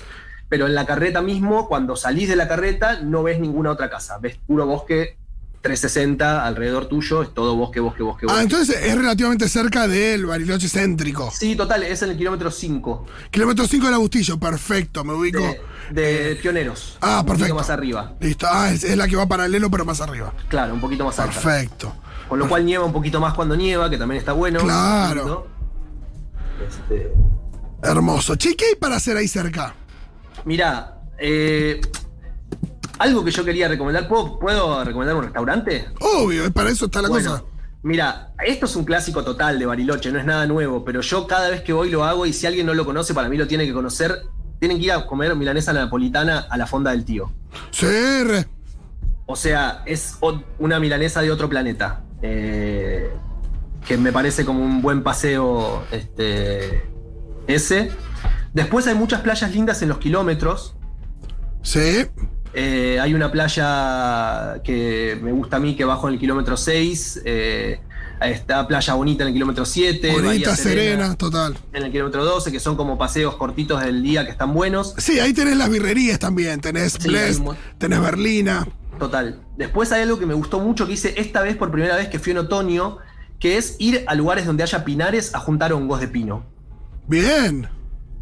pero 0.53 0.67
en 0.67 0.75
la 0.75 0.85
carreta 0.85 1.19
mismo, 1.23 1.67
cuando 1.67 1.95
salís 1.95 2.29
de 2.29 2.35
la 2.35 2.47
carreta, 2.47 2.99
no 3.01 3.23
ves 3.23 3.39
ninguna 3.39 3.71
otra 3.71 3.89
casa, 3.89 4.19
ves 4.19 4.37
puro 4.45 4.67
bosque 4.67 5.17
360 5.63 6.45
alrededor 6.45 6.85
tuyo, 6.85 7.23
es 7.23 7.33
todo 7.33 7.55
bosque, 7.55 7.79
bosque, 7.79 8.03
bosque, 8.03 8.27
bosque. 8.27 8.37
Ah, 8.39 8.43
entonces 8.43 8.77
es 8.83 8.95
relativamente 8.95 9.49
cerca 9.49 9.87
del 9.87 10.27
Bariloche 10.27 10.69
céntrico. 10.69 11.31
Sí, 11.31 11.55
total, 11.55 11.81
es 11.81 12.03
en 12.03 12.11
el 12.11 12.17
kilómetro 12.17 12.51
5 12.51 13.05
Kilómetro 13.31 13.65
5 13.65 13.83
del 13.87 13.95
Agustillo, 13.95 14.39
perfecto, 14.39 15.03
me 15.03 15.13
ubico. 15.13 15.39
de, 15.39 16.27
de 16.27 16.35
Pioneros. 16.35 16.99
Ah, 17.01 17.21
Un 17.21 17.25
poquito 17.25 17.33
perfecto. 17.39 17.55
más 17.55 17.69
arriba, 17.71 18.13
Listo. 18.19 18.45
Ah, 18.47 18.71
es, 18.71 18.83
es 18.83 18.95
la 18.95 19.07
que 19.07 19.15
va 19.15 19.25
paralelo, 19.27 19.71
pero 19.71 19.85
más 19.85 20.01
arriba. 20.01 20.35
claro, 20.49 20.75
un 20.75 20.81
poquito 20.81 21.03
más 21.03 21.17
alta. 21.19 21.33
Perfecto. 21.33 21.95
Con 22.29 22.37
lo 22.37 22.47
cual 22.47 22.63
nieva 22.63 22.85
un 22.85 22.93
poquito 22.93 23.19
más 23.19 23.33
cuando 23.33 23.55
nieva, 23.55 23.89
que 23.89 23.97
también 23.97 24.19
está 24.19 24.33
bueno. 24.33 24.59
Claro. 24.59 25.47
Este, 26.67 27.11
Hermoso. 27.81 28.35
Che, 28.35 28.55
¿qué 28.55 28.65
hay 28.65 28.75
para 28.75 28.97
hacer 28.97 29.17
ahí 29.17 29.27
cerca? 29.27 29.73
Mirá, 30.45 31.01
eh, 31.19 31.79
algo 32.99 33.23
que 33.23 33.31
yo 33.31 33.43
quería 33.45 33.67
recomendar, 33.67 34.07
¿puedo, 34.07 34.39
puedo 34.39 34.83
recomendar 34.83 35.15
un 35.15 35.23
restaurante? 35.23 35.85
Obvio, 35.99 36.51
para 36.51 36.69
eso 36.69 36.85
está 36.85 37.01
la 37.01 37.09
Bueno, 37.09 37.31
cosa. 37.31 37.43
Mira, 37.83 38.33
esto 38.45 38.65
es 38.65 38.75
un 38.75 38.85
clásico 38.85 39.23
total 39.23 39.59
de 39.59 39.65
Bariloche, 39.65 40.11
no 40.11 40.19
es 40.19 40.25
nada 40.25 40.45
nuevo, 40.45 40.85
pero 40.85 41.01
yo 41.01 41.27
cada 41.27 41.49
vez 41.49 41.61
que 41.61 41.73
voy 41.73 41.89
lo 41.89 42.05
hago 42.05 42.25
y 42.25 42.31
si 42.33 42.45
alguien 42.47 42.65
no 42.65 42.73
lo 42.73 42.85
conoce, 42.85 43.13
para 43.13 43.27
mí 43.29 43.35
lo 43.37 43.47
tiene 43.47 43.65
que 43.65 43.73
conocer. 43.73 44.21
Tienen 44.59 44.77
que 44.77 44.85
ir 44.85 44.91
a 44.93 45.05
comer 45.05 45.35
milanesa 45.35 45.73
napolitana 45.73 46.45
a 46.49 46.57
la 46.57 46.65
fonda 46.65 46.91
del 46.91 47.03
tío. 47.03 47.29
Sí, 47.71 47.85
re. 48.23 48.47
O 49.25 49.35
sea, 49.35 49.83
es 49.85 50.17
una 50.59 50.79
milanesa 50.79 51.21
de 51.21 51.31
otro 51.31 51.49
planeta. 51.49 52.01
eh, 52.21 53.09
que 53.85 53.97
me 53.97 54.13
parece 54.13 54.45
como 54.45 54.63
un 54.63 54.81
buen 54.81 55.03
paseo 55.03 55.83
este, 55.91 56.83
ese. 57.47 57.91
Después 58.53 58.85
hay 58.87 58.95
muchas 58.95 59.21
playas 59.21 59.51
lindas 59.53 59.81
en 59.81 59.89
los 59.89 59.97
kilómetros. 59.97 60.75
Sí. 61.61 62.05
Eh, 62.53 62.99
hay 63.01 63.13
una 63.13 63.31
playa 63.31 64.61
que 64.63 65.17
me 65.21 65.31
gusta 65.31 65.57
a 65.57 65.59
mí 65.59 65.75
que 65.75 65.85
bajo 65.85 66.07
en 66.07 66.13
el 66.15 66.19
kilómetro 66.19 66.55
6. 66.55 67.21
eh, 67.25 67.79
está 68.21 68.65
Playa 68.67 68.93
Bonita 68.93 69.23
en 69.23 69.29
el 69.29 69.33
kilómetro 69.33 69.65
7. 69.65 70.11
Bonita, 70.11 70.27
Bahía 70.51 70.55
serena, 70.55 71.15
total. 71.15 71.57
en 71.73 71.83
el 71.83 71.91
kilómetro 71.91 72.23
12, 72.23 72.51
que 72.51 72.59
son 72.59 72.75
como 72.75 72.97
paseos 72.97 73.35
cortitos 73.35 73.81
del 73.83 74.01
día 74.03 74.23
que 74.23 74.31
están 74.31 74.53
buenos. 74.53 74.93
Sí, 74.97 75.19
ahí 75.19 75.33
tenés 75.33 75.57
las 75.57 75.69
birrerías 75.69 76.19
también. 76.19 76.61
Tenés 76.61 76.93
Sí, 76.93 77.07
Blest, 77.09 77.39
un 77.41 77.55
tenés 77.79 77.99
Berlina. 77.99 78.67
Total. 78.99 79.41
Después 79.57 79.91
hay 79.91 80.03
algo 80.03 80.19
que 80.19 80.25
me 80.25 80.35
gustó 80.35 80.59
mucho 80.59 80.85
que 80.85 80.93
hice 80.93 81.15
esta 81.19 81.41
vez 81.41 81.57
por 81.57 81.71
primera 81.71 81.95
vez 81.95 82.07
que 82.07 82.19
fui 82.19 82.31
en 82.31 82.37
otoño, 82.37 82.97
que 83.39 83.57
es 83.57 83.75
ir 83.79 84.03
a 84.07 84.13
lugares 84.15 84.45
donde 84.45 84.63
haya 84.63 84.85
pinares 84.85 85.33
a 85.33 85.39
juntar 85.39 85.73
hongos 85.73 85.99
de 85.99 86.07
pino. 86.07 86.45
Bien. 87.07 87.67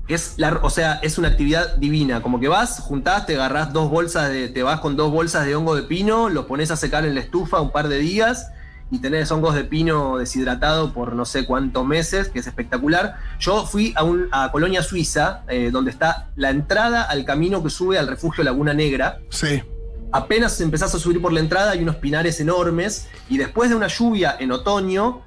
Es 0.07 0.33
la, 0.37 0.59
o 0.61 0.69
sea, 0.69 0.99
es 1.03 1.17
una 1.17 1.29
actividad 1.29 1.75
divina. 1.75 2.21
Como 2.21 2.39
que 2.39 2.47
vas, 2.47 2.79
juntás, 2.79 3.25
te 3.25 3.35
agarrás 3.35 3.71
dos 3.71 3.89
bolsas 3.89 4.29
de. 4.29 4.49
te 4.49 4.63
vas 4.63 4.79
con 4.79 4.95
dos 4.95 5.11
bolsas 5.11 5.45
de 5.45 5.55
hongo 5.55 5.75
de 5.75 5.83
pino, 5.83 6.29
los 6.29 6.45
pones 6.45 6.71
a 6.71 6.75
secar 6.75 7.05
en 7.05 7.15
la 7.15 7.21
estufa 7.21 7.61
un 7.61 7.71
par 7.71 7.87
de 7.87 7.99
días 7.99 8.51
y 8.91 8.99
tenés 8.99 9.31
hongos 9.31 9.55
de 9.55 9.63
pino 9.63 10.17
deshidratado 10.17 10.93
por 10.93 11.15
no 11.15 11.23
sé 11.25 11.45
cuántos 11.45 11.87
meses, 11.87 12.27
que 12.27 12.39
es 12.39 12.47
espectacular. 12.47 13.15
Yo 13.39 13.65
fui 13.65 13.93
a, 13.95 14.03
un, 14.03 14.27
a 14.31 14.51
Colonia 14.51 14.83
Suiza, 14.83 15.43
eh, 15.47 15.69
donde 15.71 15.91
está 15.91 16.29
la 16.35 16.49
entrada 16.49 17.03
al 17.03 17.23
camino 17.23 17.63
que 17.63 17.69
sube 17.69 17.97
al 17.97 18.07
refugio 18.07 18.43
Laguna 18.43 18.73
Negra. 18.73 19.19
Sí. 19.29 19.63
Apenas 20.11 20.59
empezás 20.59 20.93
a 20.93 20.99
subir 20.99 21.21
por 21.21 21.31
la 21.31 21.39
entrada, 21.39 21.71
hay 21.71 21.81
unos 21.81 21.95
pinares 21.95 22.41
enormes, 22.41 23.07
y 23.29 23.37
después 23.37 23.69
de 23.69 23.77
una 23.77 23.87
lluvia 23.87 24.35
en 24.37 24.51
otoño, 24.51 25.21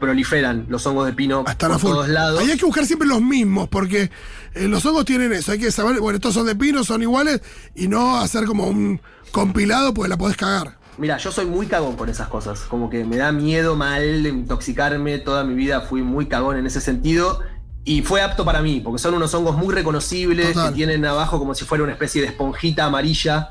proliferan 0.00 0.66
los 0.68 0.84
hongos 0.86 1.06
de 1.06 1.12
pino 1.12 1.44
Hasta 1.46 1.68
por 1.68 1.80
todos 1.80 2.08
lados. 2.08 2.40
Ahí 2.40 2.50
hay 2.50 2.58
que 2.58 2.66
buscar 2.66 2.86
siempre 2.86 3.06
los 3.06 3.22
mismos, 3.22 3.68
porque 3.68 4.10
eh, 4.54 4.66
los 4.66 4.84
hongos 4.86 5.04
tienen 5.04 5.32
eso. 5.32 5.52
Hay 5.52 5.58
que 5.58 5.70
saber, 5.70 6.00
bueno, 6.00 6.16
estos 6.16 6.34
son 6.34 6.46
de 6.46 6.56
pino, 6.56 6.82
son 6.82 7.02
iguales, 7.02 7.40
y 7.74 7.86
no 7.86 8.18
hacer 8.18 8.46
como 8.46 8.66
un 8.66 9.00
compilado, 9.30 9.94
porque 9.94 10.08
la 10.08 10.16
podés 10.16 10.36
cagar. 10.36 10.78
Mira, 10.98 11.16
yo 11.16 11.30
soy 11.30 11.46
muy 11.46 11.66
cagón 11.66 11.96
con 11.96 12.08
esas 12.08 12.28
cosas. 12.28 12.60
Como 12.60 12.90
que 12.90 13.04
me 13.04 13.16
da 13.16 13.32
miedo 13.32 13.76
mal 13.76 14.22
de 14.22 14.28
intoxicarme. 14.28 15.18
Toda 15.18 15.44
mi 15.44 15.54
vida 15.54 15.80
fui 15.82 16.02
muy 16.02 16.26
cagón 16.26 16.58
en 16.58 16.66
ese 16.66 16.80
sentido. 16.80 17.40
Y 17.84 18.02
fue 18.02 18.20
apto 18.20 18.44
para 18.44 18.60
mí, 18.60 18.80
porque 18.80 18.98
son 18.98 19.14
unos 19.14 19.32
hongos 19.32 19.56
muy 19.56 19.74
reconocibles 19.74 20.52
Total. 20.52 20.68
que 20.68 20.76
tienen 20.76 21.04
abajo 21.06 21.38
como 21.38 21.54
si 21.54 21.64
fuera 21.64 21.84
una 21.84 21.94
especie 21.94 22.20
de 22.20 22.28
esponjita 22.28 22.84
amarilla. 22.84 23.50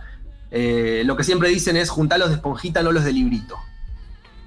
Eh, 0.52 1.02
lo 1.06 1.16
que 1.18 1.24
siempre 1.24 1.50
dicen 1.50 1.76
es 1.78 1.90
juntar 1.90 2.20
los 2.20 2.30
de 2.30 2.36
esponjita, 2.36 2.84
no 2.84 2.92
los 2.92 3.04
de 3.04 3.14
librito. 3.14 3.56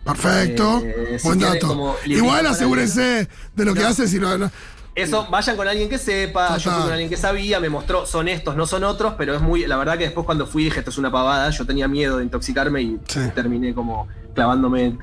Perfecto. 0.05 0.83
Eh, 0.85 1.17
si 1.21 1.27
Buen 1.29 1.39
dato. 1.39 1.97
Igual 2.07 2.47
asegúrense 2.47 3.29
de 3.55 3.65
lo 3.65 3.75
que 3.75 3.81
No. 3.81 3.89
haces 3.89 4.11
si 4.11 4.19
no. 4.19 4.37
no- 4.39 4.51
Eso, 4.95 5.27
vayan 5.31 5.57
con 5.57 5.67
alguien 5.67 5.89
que 5.89 5.97
sepa. 5.99 6.57
Yo 6.59 6.71
fui 6.71 6.83
con 6.83 6.91
alguien 6.93 7.09
que 7.09 7.17
sabía, 7.17 7.61
me 7.61 7.71
mostró, 7.71 8.05
son 8.05 8.29
estos, 8.29 8.57
no 8.57 8.67
son 8.67 8.85
otros, 8.85 9.15
pero 9.17 9.35
es 9.35 9.41
muy. 9.41 9.67
La 9.67 9.77
verdad 9.79 9.97
que 9.97 10.05
después 10.05 10.27
cuando 10.27 10.47
fui 10.47 10.65
dije, 10.65 10.81
esto 10.81 10.91
es 10.91 10.99
una 10.99 11.11
pavada. 11.11 11.49
Yo 11.51 11.65
tenía 11.65 11.89
miedo 11.89 12.19
de 12.19 12.25
intoxicarme 12.25 12.83
y 12.83 12.99
Sí. 13.09 13.21
terminé 13.35 13.73
como 13.75 14.09
clavándome 14.35 14.99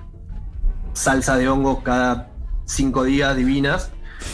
salsa 0.93 1.37
de 1.37 1.47
hongos 1.49 1.79
cada 1.83 2.29
cinco 2.65 3.03
días 3.03 3.35
divinas. 3.35 3.91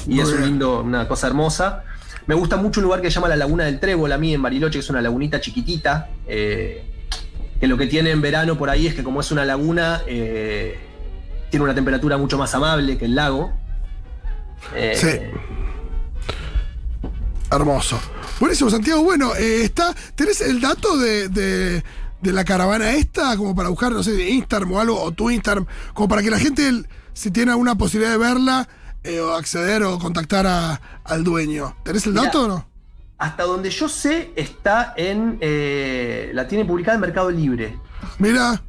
Y 0.07 0.15
Muy 0.15 0.24
es 0.24 0.29
un 0.29 0.41
lindo, 0.41 0.81
una 0.81 1.07
cosa 1.07 1.27
hermosa. 1.27 1.84
Me 2.27 2.34
gusta 2.36 2.57
mucho 2.57 2.79
un 2.79 2.86
lugar 2.86 3.01
que 3.01 3.10
se 3.12 3.15
llama 3.15 3.27
la 3.29 3.36
Laguna 3.36 3.65
del 3.65 3.79
Trébol, 3.79 4.12
a 4.12 4.17
mí 4.17 4.34
en 4.34 4.41
Bariloche, 4.41 4.74
que 4.74 4.79
es 4.79 4.89
una 4.89 5.01
lagunita 5.01 5.39
chiquitita. 5.39 6.10
eh, 6.27 6.91
que 7.60 7.68
lo 7.68 7.78
que 7.78 7.88
tiene 7.88 8.12
en 8.12 8.22
verano 8.22 8.58
por 8.58 8.70
ahí 8.70 8.88
es 8.88 8.94
que 8.96 9.04
como 9.04 9.22
es 9.22 9.32
una 9.32 9.46
laguna, 9.46 10.02
eh, 10.08 10.78
tiene 11.50 11.64
una 11.64 11.76
temperatura 11.76 12.18
mucho 12.18 12.38
más 12.38 12.54
amable 12.56 12.98
que 12.98 13.06
el 13.06 13.16
lago. 13.16 13.54
Eh, 14.76 14.94
Sí. 14.96 15.08
Hermoso. 17.52 18.00
Buenísimo, 18.40 18.70
Santiago. 18.70 19.04
Bueno, 19.04 19.34
eh, 19.36 19.62
está. 19.64 19.94
¿Tenés 20.16 20.42
el 20.42 20.60
dato 20.60 20.98
de, 20.98 21.30
de- 21.30 21.84
de 22.22 22.32
la 22.34 22.44
caravana 22.44 22.92
esta? 22.94 23.38
Como 23.38 23.56
para 23.56 23.70
buscar, 23.70 23.92
no 23.92 24.02
sé, 24.04 24.12
de 24.14 24.30
Instagram 24.30 24.72
o 24.74 24.80
algo, 24.80 25.02
o 25.02 25.12
tu 25.12 25.30
Instagram, 25.30 25.66
como 25.94 26.08
para 26.10 26.22
que 26.24 26.32
la 26.32 26.40
gente, 26.40 26.70
si 27.14 27.32
tiene 27.32 27.52
alguna 27.52 27.76
posibilidad 27.76 28.12
de 28.12 28.18
verla, 28.18 28.68
o 29.24 29.34
acceder 29.34 29.84
o 29.84 30.00
contactar 30.00 30.48
a- 30.48 30.82
al 31.04 31.24
dueño. 31.24 31.76
¿Tenés 31.84 32.08
el 32.08 32.14
Mirá. 32.14 32.26
dato 32.26 32.46
o 32.46 32.48
no? 32.48 32.68
Hasta 33.17 33.43
donde 33.43 33.69
yo 33.69 33.88
sé, 33.88 34.31
está 34.36 34.93
en. 34.98 35.38
eh, 35.41 36.31
la 36.34 36.48
tiene 36.48 36.65
publicada 36.65 36.95
en 36.95 37.01
Mercado 37.01 37.31
Libre. 37.31 37.77
Mira, 38.19 38.62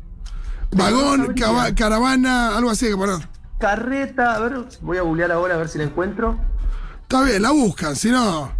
vagón, 0.72 1.34
cava- 1.34 1.74
caravana, 1.74 2.56
algo 2.56 2.70
así 2.70 2.88
poner. 2.94 3.26
Carreta, 3.58 4.36
a 4.36 4.40
ver, 4.40 4.52
voy 4.82 4.98
a 4.98 5.02
googlear 5.02 5.32
ahora 5.32 5.54
a 5.54 5.58
ver 5.58 5.68
si 5.68 5.78
la 5.78 5.84
encuentro. 5.84 6.38
Está 7.02 7.22
bien, 7.22 7.42
la 7.42 7.50
buscan, 7.50 7.96
si 7.96 8.10
no. 8.10 8.52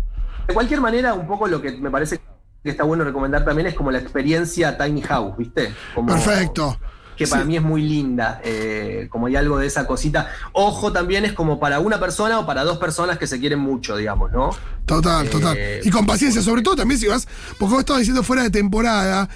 De 0.49 0.55
cualquier 0.55 0.81
manera, 0.81 1.15
un 1.15 1.27
poco 1.27 1.47
lo 1.47 1.61
que 1.61 1.73
me 1.73 1.91
parece 1.91 2.21
que 2.65 2.71
está 2.71 2.83
bueno 2.85 3.05
recomendar 3.05 3.45
también 3.45 3.69
es 3.69 3.75
como 3.75 3.91
la 3.91 3.99
experiencia 3.99 4.77
Tiny 4.79 5.03
House, 5.03 5.37
¿viste? 5.37 5.73
Como- 5.95 6.09
Perfecto. 6.09 6.79
Que 7.17 7.27
para 7.27 7.43
Sí. 7.43 7.49
mí 7.49 7.57
es 7.57 7.63
muy 7.63 7.83
linda, 7.83 8.41
eh, 8.45 9.09
como 9.11 9.27
hay 9.27 9.37
algo 9.37 9.59
de 9.59 9.67
esa 9.67 9.87
cosita. 9.87 10.29
Ojo 10.53 10.93
también 10.93 11.25
es 11.25 11.33
como 11.33 11.59
para 11.59 11.81
una 11.81 11.99
persona 11.99 12.39
o 12.39 12.47
para 12.47 12.63
dos 12.65 12.79
personas 12.79 13.19
que 13.19 13.27
se 13.27 13.41
quieren 13.41 13.59
mucho, 13.59 13.97
digamos, 13.97 14.31
¿no? 14.33 14.51
Total, 14.85 15.27
Eh, 15.27 15.31
total. 15.31 15.59
Y 15.83 15.91
con 15.91 16.05
paciencia, 16.07 16.43
sobre 16.43 16.63
todo 16.63 16.77
también 16.77 17.01
si 17.01 17.07
vas, 17.07 17.27
porque 17.59 17.73
vos 17.73 17.81
estabas 17.81 18.01
diciendo 18.01 18.23
fuera 18.23 18.43
de 18.43 18.51
temporada, 18.51 19.29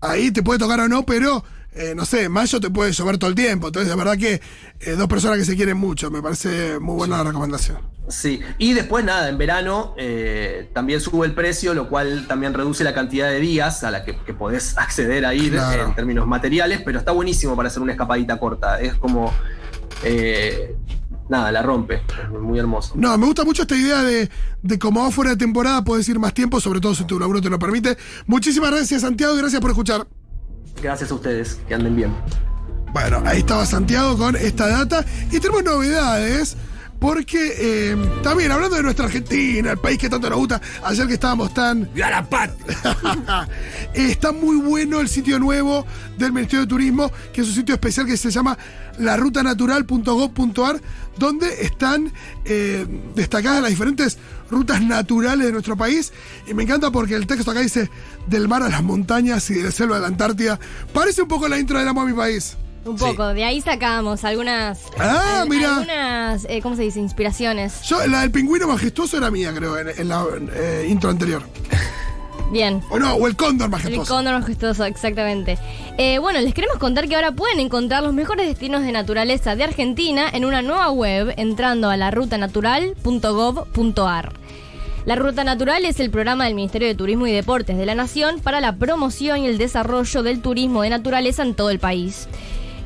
ahí 0.00 0.30
te 0.30 0.42
puede 0.42 0.58
tocar 0.58 0.80
o 0.80 0.88
no, 0.88 1.04
pero 1.04 1.44
eh, 1.74 1.94
no 1.94 2.04
sé, 2.04 2.28
mayo 2.28 2.58
te 2.60 2.70
puede 2.70 2.92
llover 2.92 3.18
todo 3.18 3.30
el 3.30 3.36
tiempo. 3.36 3.68
Entonces, 3.68 3.88
de 3.90 3.96
verdad 3.96 4.16
que 4.16 4.40
eh, 4.80 4.90
dos 4.96 5.06
personas 5.06 5.38
que 5.38 5.44
se 5.44 5.54
quieren 5.56 5.76
mucho, 5.76 6.10
me 6.10 6.20
parece 6.22 6.78
muy 6.80 6.96
buena 6.96 7.18
la 7.18 7.24
recomendación. 7.24 7.78
Sí, 8.08 8.40
y 8.56 8.72
después 8.72 9.04
nada, 9.04 9.28
en 9.28 9.36
verano 9.36 9.94
eh, 9.98 10.70
también 10.72 11.00
sube 11.00 11.26
el 11.26 11.34
precio, 11.34 11.74
lo 11.74 11.88
cual 11.90 12.26
también 12.26 12.54
reduce 12.54 12.82
la 12.82 12.94
cantidad 12.94 13.28
de 13.28 13.38
días 13.38 13.84
a 13.84 13.90
la 13.90 14.02
que, 14.04 14.16
que 14.24 14.32
podés 14.34 14.76
acceder 14.78 15.26
a 15.26 15.34
ir 15.34 15.52
Claro. 15.52 15.84
en 15.88 15.94
términos 15.94 16.26
materiales, 16.26 16.80
pero 16.84 16.98
está 16.98 17.12
buenísimo 17.12 17.54
para 17.54 17.68
hacer 17.68 17.82
una 17.82 17.92
escapadita 17.92 18.38
corta. 18.38 18.80
Es 18.80 18.94
como. 18.94 19.32
nada, 21.28 21.52
la 21.52 21.62
rompe. 21.62 22.02
Es 22.22 22.30
muy 22.40 22.58
hermoso. 22.58 22.94
No, 22.96 23.16
me 23.18 23.26
gusta 23.26 23.44
mucho 23.44 23.62
esta 23.62 23.76
idea 23.76 24.02
de, 24.02 24.30
de 24.62 24.78
como 24.78 25.10
fuera 25.10 25.32
de 25.32 25.36
temporada, 25.36 25.84
puedes 25.84 26.08
ir 26.08 26.18
más 26.18 26.32
tiempo, 26.32 26.60
sobre 26.60 26.80
todo 26.80 26.94
si 26.94 27.04
tu 27.04 27.18
laburo 27.20 27.42
te 27.42 27.50
lo 27.50 27.58
permite. 27.58 27.98
Muchísimas 28.26 28.70
gracias, 28.70 29.02
Santiago, 29.02 29.34
y 29.34 29.38
gracias 29.38 29.60
por 29.60 29.70
escuchar. 29.70 30.06
Gracias 30.82 31.10
a 31.10 31.14
ustedes, 31.14 31.58
que 31.66 31.74
anden 31.74 31.96
bien. 31.96 32.14
Bueno, 32.92 33.22
ahí 33.26 33.38
estaba 33.40 33.66
Santiago 33.66 34.16
con 34.16 34.36
esta 34.36 34.66
data. 34.68 35.04
Y 35.30 35.40
tenemos 35.40 35.64
novedades. 35.64 36.56
Porque 36.98 37.52
eh, 37.58 37.96
también 38.22 38.50
hablando 38.50 38.76
de 38.76 38.82
nuestra 38.82 39.06
Argentina, 39.06 39.70
el 39.70 39.78
país 39.78 39.98
que 39.98 40.08
tanto 40.08 40.28
nos 40.28 40.38
gusta, 40.38 40.60
ayer 40.82 41.06
que 41.06 41.14
estábamos 41.14 41.54
tan. 41.54 41.88
Eh, 43.94 43.94
Está 44.10 44.32
muy 44.32 44.56
bueno 44.56 45.00
el 45.00 45.08
sitio 45.08 45.38
nuevo 45.38 45.86
del 46.16 46.32
Ministerio 46.32 46.62
de 46.62 46.66
Turismo, 46.68 47.12
que 47.32 47.42
es 47.42 47.48
un 47.48 47.54
sitio 47.54 47.74
especial 47.74 48.06
que 48.06 48.16
se 48.16 48.30
llama 48.30 48.58
larutanatural.gov.ar, 48.98 50.80
donde 51.18 51.62
están 51.62 52.12
eh, 52.44 52.84
destacadas 53.14 53.62
las 53.62 53.70
diferentes 53.70 54.18
rutas 54.50 54.82
naturales 54.82 55.46
de 55.46 55.52
nuestro 55.52 55.76
país. 55.76 56.12
Y 56.48 56.54
me 56.54 56.64
encanta 56.64 56.90
porque 56.90 57.14
el 57.14 57.26
texto 57.26 57.50
acá 57.50 57.60
dice 57.60 57.90
del 58.26 58.48
mar 58.48 58.62
a 58.62 58.68
las 58.68 58.82
montañas 58.82 59.48
y 59.50 59.54
de 59.54 59.64
la 59.64 59.70
selva 59.70 59.98
a 59.98 60.00
la 60.00 60.08
Antártida. 60.08 60.58
Parece 60.92 61.22
un 61.22 61.28
poco 61.28 61.48
la 61.48 61.58
intro 61.58 61.78
del 61.78 61.86
Amo 61.86 62.02
a 62.02 62.06
mi 62.06 62.12
país. 62.12 62.56
Un 62.88 62.96
poco, 62.96 63.28
de 63.34 63.44
ahí 63.44 63.60
sacamos 63.60 64.24
algunas. 64.24 64.80
Ah, 64.98 65.40
al- 65.42 65.48
mira. 65.48 65.74
Algunas, 65.76 66.46
eh, 66.48 66.60
¿cómo 66.62 66.74
se 66.76 66.82
dice? 66.82 66.98
Inspiraciones. 67.00 67.82
Yo, 67.82 68.04
la 68.06 68.20
del 68.22 68.30
pingüino 68.30 68.66
majestuoso 68.68 69.18
era 69.18 69.30
mía, 69.30 69.52
creo, 69.54 69.78
en, 69.78 69.88
en 69.96 70.08
la 70.08 70.24
eh, 70.54 70.86
intro 70.88 71.10
anterior. 71.10 71.42
Bien. 72.50 72.80
O 72.88 72.98
no, 72.98 73.12
o 73.14 73.26
el 73.26 73.36
cóndor 73.36 73.66
El 73.66 73.72
majestuoso. 73.72 74.14
cóndor 74.14 74.40
majestuoso, 74.40 74.84
exactamente. 74.86 75.58
Eh, 75.98 76.18
bueno, 76.18 76.40
les 76.40 76.54
queremos 76.54 76.78
contar 76.78 77.06
que 77.06 77.14
ahora 77.14 77.32
pueden 77.32 77.60
encontrar 77.60 78.02
los 78.02 78.14
mejores 78.14 78.46
destinos 78.46 78.80
de 78.82 78.90
naturaleza 78.92 79.54
de 79.54 79.64
Argentina 79.64 80.26
en 80.32 80.46
una 80.46 80.62
nueva 80.62 80.90
web 80.90 81.34
entrando 81.36 81.90
a 81.90 81.98
la 81.98 82.10
rutanatural.gov.ar. 82.10 84.32
La 85.04 85.14
Ruta 85.16 85.44
Natural 85.44 85.84
es 85.84 86.00
el 86.00 86.10
programa 86.10 86.44
del 86.44 86.54
Ministerio 86.54 86.88
de 86.88 86.94
Turismo 86.94 87.26
y 87.26 87.32
Deportes 87.32 87.76
de 87.78 87.86
la 87.86 87.94
Nación 87.94 88.40
para 88.40 88.60
la 88.60 88.76
promoción 88.76 89.42
y 89.42 89.46
el 89.46 89.56
desarrollo 89.58 90.22
del 90.22 90.40
turismo 90.42 90.82
de 90.82 90.90
naturaleza 90.90 91.42
en 91.42 91.54
todo 91.54 91.70
el 91.70 91.78
país. 91.78 92.28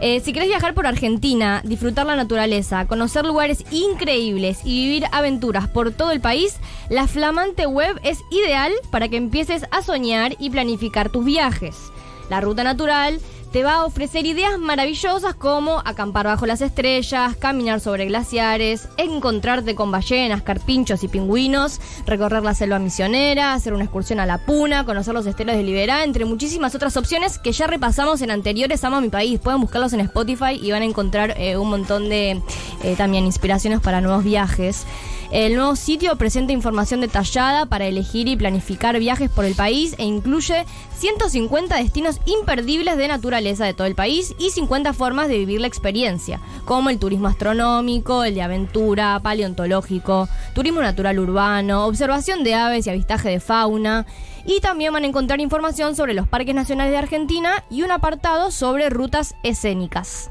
Eh, 0.01 0.21
si 0.21 0.33
querés 0.33 0.49
viajar 0.49 0.75
por 0.75 0.87
Argentina, 0.87 1.61
disfrutar 1.65 2.07
la 2.07 2.17
naturaleza, 2.17 2.87
conocer 2.87 3.25
lugares 3.25 3.65
increíbles 3.71 4.61
y 4.65 4.85
vivir 4.85 5.05
aventuras 5.13 5.69
por 5.69 5.93
todo 5.93 6.11
el 6.11 6.21
país, 6.21 6.57
la 6.89 7.07
flamante 7.07 7.67
web 7.67 8.01
es 8.03 8.19
ideal 8.31 8.73
para 8.91 9.09
que 9.09 9.17
empieces 9.17 9.65
a 9.71 9.83
soñar 9.83 10.35
y 10.39 10.51
planificar 10.51 11.11
tus 11.11 11.25
viajes. 11.25 11.77
La 12.31 12.41
Ruta 12.41 12.65
Natural 12.65 13.21
te 13.53 13.63
va 13.63 13.75
a 13.75 13.85
ofrecer 13.85 14.25
ideas 14.25 14.59
maravillosas 14.59 15.35
como 15.35 15.81
acampar 15.85 16.25
bajo 16.25 16.47
las 16.47 16.63
estrellas, 16.63 17.37
caminar 17.37 17.81
sobre 17.81 18.07
glaciares, 18.07 18.89
encontrarte 18.97 19.75
con 19.75 19.91
ballenas, 19.91 20.43
carpinchos 20.43 21.05
y 21.05 21.09
pingüinos, 21.09 21.79
recorrer 22.07 22.43
la 22.43 22.55
selva 22.55 22.79
misionera, 22.79 23.53
hacer 23.53 23.75
una 23.75 23.85
excursión 23.85 24.21
a 24.21 24.27
la 24.27 24.39
Puna, 24.39 24.87
conocer 24.87 25.13
los 25.13 25.27
esteros 25.27 25.55
de 25.55 25.63
Liberá, 25.63 26.03
entre 26.03 26.25
muchísimas 26.25 26.75
otras 26.75 26.97
opciones 26.97 27.39
que 27.39 27.53
ya 27.53 27.67
repasamos 27.67 28.23
en 28.23 28.31
anteriores 28.31 28.85
Amo 28.85 28.97
a 28.97 29.01
mi 29.03 29.11
país. 29.11 29.39
Pueden 29.39 29.61
buscarlos 29.61 29.93
en 29.93 30.01
Spotify 30.01 30.59
y 30.61 30.71
van 30.71 30.81
a 30.81 30.87
encontrar 30.87 31.35
eh, 31.37 31.59
un 31.59 31.69
montón 31.69 32.09
de 32.09 32.41
eh, 32.83 32.95
también 32.97 33.27
inspiraciones 33.27 33.81
para 33.81 34.01
nuevos 34.01 34.25
viajes. 34.25 34.87
El 35.31 35.57
nuevo 35.57 35.77
sitio 35.77 36.15
presenta 36.17 36.53
información 36.53 37.01
detallada 37.01 37.65
para 37.65 37.87
elegir 37.87 38.29
y 38.29 38.37
planificar 38.37 38.99
viajes 38.99 39.31
por 39.31 39.47
el 39.47 39.55
país 39.55 39.95
e 39.97 40.05
incluye 40.05 40.67
150 40.99 41.75
destinos 41.77 42.21
imperdibles 42.27 42.99
de 42.99 43.09
naturaleza 43.09 43.42
de 43.43 43.75
todo 43.75 43.87
el 43.87 43.95
país 43.95 44.35
y 44.39 44.51
50 44.51 44.93
formas 44.93 45.29
de 45.29 45.39
vivir 45.39 45.61
la 45.61 45.67
experiencia, 45.67 46.41
como 46.65 46.91
el 46.91 46.99
turismo 46.99 47.29
astronómico, 47.29 48.25
el 48.25 48.35
de 48.35 48.43
aventura, 48.43 49.21
paleontológico, 49.21 50.29
turismo 50.55 50.81
natural 50.81 51.19
urbano, 51.19 51.87
observación 51.87 52.45
de 52.45 52.55
aves 52.55 52.87
y 52.87 52.91
avistaje 52.91 53.31
de 53.31 53.41
fauna. 53.41 54.07
Y 54.45 54.61
también 54.61 54.93
van 54.93 55.05
a 55.05 55.07
encontrar 55.07 55.41
información 55.41 55.95
sobre 55.95 56.15
los 56.15 56.29
parques 56.29 56.55
nacionales 56.55 56.93
de 56.93 56.99
Argentina 56.99 57.65
y 57.69 57.83
un 57.83 57.91
apartado 57.91 58.51
sobre 58.51 58.91
rutas 58.91 59.35
escénicas. 59.43 60.31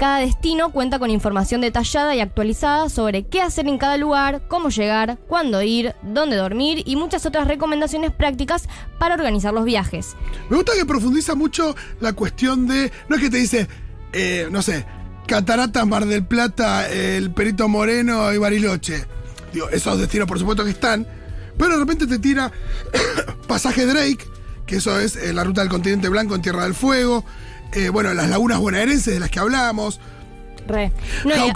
Cada 0.00 0.20
destino 0.20 0.72
cuenta 0.72 0.98
con 0.98 1.10
información 1.10 1.60
detallada 1.60 2.14
y 2.14 2.20
actualizada 2.20 2.88
sobre 2.88 3.26
qué 3.26 3.42
hacer 3.42 3.68
en 3.68 3.76
cada 3.76 3.98
lugar, 3.98 4.40
cómo 4.48 4.70
llegar, 4.70 5.18
cuándo 5.28 5.60
ir, 5.60 5.94
dónde 6.00 6.36
dormir 6.36 6.82
y 6.86 6.96
muchas 6.96 7.26
otras 7.26 7.46
recomendaciones 7.46 8.10
prácticas 8.10 8.66
para 8.98 9.14
organizar 9.14 9.52
los 9.52 9.66
viajes. 9.66 10.16
Me 10.48 10.56
gusta 10.56 10.72
que 10.74 10.86
profundiza 10.86 11.34
mucho 11.34 11.76
la 12.00 12.14
cuestión 12.14 12.66
de. 12.66 12.90
No 13.10 13.16
es 13.16 13.22
que 13.22 13.28
te 13.28 13.36
dice. 13.36 13.68
eh, 14.14 14.48
no 14.50 14.62
sé, 14.62 14.86
Cataratas, 15.26 15.86
Mar 15.86 16.06
del 16.06 16.24
Plata, 16.24 16.88
el 16.88 17.30
Perito 17.32 17.68
Moreno 17.68 18.32
y 18.32 18.38
Bariloche. 18.38 19.04
Digo, 19.52 19.68
esos 19.68 19.98
destinos 19.98 20.26
por 20.26 20.38
supuesto 20.38 20.64
que 20.64 20.70
están, 20.70 21.06
pero 21.58 21.74
de 21.74 21.78
repente 21.78 22.06
te 22.06 22.18
tira 22.18 22.50
pasaje 23.46 23.84
Drake, 23.84 24.26
que 24.64 24.76
eso 24.76 24.98
es 24.98 25.16
eh, 25.16 25.34
la 25.34 25.44
ruta 25.44 25.60
del 25.60 25.68
continente 25.68 26.08
blanco 26.08 26.34
en 26.34 26.40
Tierra 26.40 26.64
del 26.64 26.72
Fuego, 26.72 27.22
eh, 27.72 27.88
bueno, 27.88 28.12
las 28.14 28.28
lagunas 28.28 28.58
bonaerenses 28.58 29.14
de 29.14 29.20
las 29.20 29.30
que 29.30 29.38
hablamos, 29.38 30.00
Re. 30.68 30.92
No, 31.24 31.52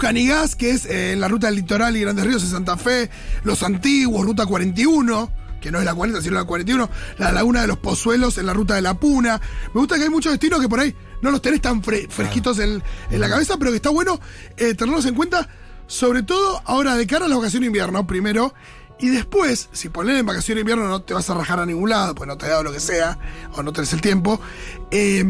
que 0.55 0.71
es 0.71 0.85
eh, 0.85 1.13
en 1.13 1.21
la 1.21 1.27
ruta 1.27 1.47
del 1.47 1.55
litoral 1.57 1.95
y 1.95 2.01
Grandes 2.01 2.25
Ríos 2.25 2.41
de 2.43 2.49
Santa 2.49 2.75
Fe, 2.75 3.09
Los 3.43 3.63
Antiguos, 3.63 4.25
Ruta 4.25 4.45
41, 4.45 5.31
que 5.61 5.71
no 5.71 5.79
es 5.79 5.85
la 5.85 5.93
40, 5.95 6.21
sino 6.21 6.35
la 6.35 6.43
41, 6.43 6.89
la 7.17 7.31
Laguna 7.31 7.61
de 7.61 7.67
los 7.67 7.77
Pozuelos 7.77 8.37
en 8.37 8.45
la 8.47 8.53
ruta 8.53 8.75
de 8.75 8.81
la 8.81 8.95
Puna. 8.95 9.39
Me 9.73 9.79
gusta 9.79 9.95
que 9.97 10.03
hay 10.03 10.09
muchos 10.09 10.31
destinos 10.33 10.59
que 10.59 10.67
por 10.67 10.79
ahí 10.79 10.93
no 11.21 11.31
los 11.31 11.41
tenés 11.41 11.61
tan 11.61 11.81
fre- 11.81 12.09
fresquitos 12.09 12.59
en, 12.59 12.83
en 13.09 13.19
la 13.21 13.29
cabeza, 13.29 13.55
pero 13.57 13.71
que 13.71 13.77
está 13.77 13.89
bueno 13.89 14.19
eh, 14.57 14.73
tenerlos 14.73 15.05
en 15.05 15.15
cuenta, 15.15 15.47
sobre 15.87 16.23
todo 16.23 16.61
ahora 16.65 16.95
de 16.95 17.07
cara 17.07 17.25
a 17.25 17.27
la 17.29 17.37
vacación 17.37 17.61
de 17.61 17.67
invierno, 17.67 18.05
primero. 18.05 18.53
Y 18.99 19.09
después, 19.09 19.69
si 19.71 19.89
poner 19.89 20.15
en 20.17 20.25
vacación 20.25 20.55
de 20.55 20.61
invierno 20.61 20.87
no 20.87 21.01
te 21.01 21.13
vas 21.13 21.29
a 21.29 21.33
rajar 21.35 21.59
a 21.59 21.65
ningún 21.65 21.89
lado, 21.89 22.15
pues 22.15 22.27
no 22.27 22.37
te 22.37 22.45
ha 22.47 22.49
dado 22.49 22.63
lo 22.63 22.71
que 22.73 22.79
sea, 22.79 23.17
o 23.53 23.63
no 23.63 23.71
tenés 23.73 23.91
el 23.93 24.01
tiempo. 24.01 24.39
eh, 24.91 25.23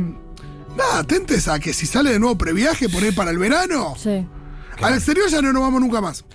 nada, 0.76 1.00
atentes 1.00 1.48
a 1.48 1.60
que 1.60 1.74
si 1.74 1.86
sale 1.86 2.12
de 2.12 2.20
nuevo 2.20 2.38
previaje, 2.38 2.90
poner 2.90 3.14
para 3.16 3.32
el 3.32 3.38
verano. 3.38 3.96
Sí. 3.98 4.26
Al 4.82 4.94
exterior 4.94 5.30
ya 5.30 5.42
no 5.42 5.54
nos 5.54 5.62
vamos 5.62 5.82
nunca 5.82 6.02
más. 6.02 6.26